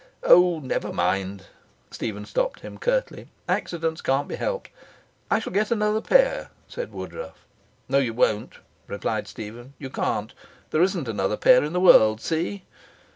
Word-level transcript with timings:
'Oh, 0.23 0.57
never 0.59 0.91
mind,' 0.91 1.45
Stephen 1.91 2.25
stopped 2.25 2.61
him 2.61 2.79
curtly. 2.79 3.27
'Accidents 3.47 4.01
can't 4.01 4.27
be 4.27 4.33
helped.' 4.35 4.71
'I 5.29 5.37
shall 5.37 5.53
get 5.53 5.69
another 5.69 6.01
pair,' 6.01 6.49
said 6.67 6.91
Woodruff. 6.91 7.45
'No, 7.87 7.99
you 7.99 8.11
won't,' 8.15 8.55
replied 8.87 9.27
Stephen. 9.27 9.75
'You 9.77 9.91
can't. 9.91 10.33
There 10.71 10.81
isn't 10.81 11.07
another 11.07 11.37
pair 11.37 11.63
in 11.63 11.73
the 11.73 11.79
world. 11.79 12.19
See?' 12.19 12.63